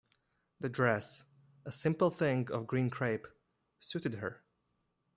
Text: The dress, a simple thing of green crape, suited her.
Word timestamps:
The 0.59 0.67
dress, 0.67 1.25
a 1.63 1.71
simple 1.71 2.09
thing 2.09 2.49
of 2.49 2.65
green 2.65 2.89
crape, 2.89 3.27
suited 3.79 4.15
her. 4.15 4.41